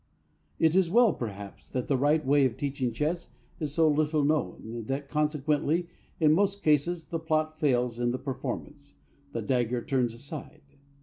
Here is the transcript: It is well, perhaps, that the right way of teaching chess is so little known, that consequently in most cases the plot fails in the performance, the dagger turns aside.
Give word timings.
It 0.57 0.75
is 0.75 0.89
well, 0.89 1.13
perhaps, 1.13 1.69
that 1.69 1.87
the 1.87 1.95
right 1.95 2.25
way 2.25 2.43
of 2.47 2.57
teaching 2.57 2.91
chess 2.91 3.29
is 3.59 3.71
so 3.71 3.87
little 3.87 4.23
known, 4.23 4.85
that 4.87 5.09
consequently 5.11 5.89
in 6.19 6.33
most 6.33 6.63
cases 6.63 7.05
the 7.09 7.19
plot 7.19 7.59
fails 7.59 7.99
in 7.99 8.09
the 8.09 8.17
performance, 8.17 8.95
the 9.31 9.43
dagger 9.43 9.83
turns 9.83 10.15
aside. 10.15 10.61